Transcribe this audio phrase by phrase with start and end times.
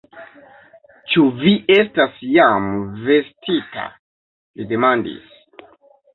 [1.11, 2.71] Ĉu vi estas jam
[3.11, 3.85] vestita?
[3.93, 5.39] li demandis.